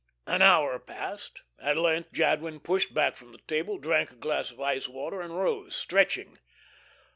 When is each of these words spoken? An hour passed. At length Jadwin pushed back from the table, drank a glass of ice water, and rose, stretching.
An 0.25 0.41
hour 0.41 0.79
passed. 0.79 1.43
At 1.59 1.77
length 1.77 2.11
Jadwin 2.11 2.61
pushed 2.61 2.91
back 2.91 3.15
from 3.15 3.31
the 3.33 3.37
table, 3.37 3.77
drank 3.77 4.09
a 4.09 4.15
glass 4.15 4.49
of 4.49 4.59
ice 4.59 4.87
water, 4.87 5.21
and 5.21 5.37
rose, 5.37 5.75
stretching. 5.75 6.39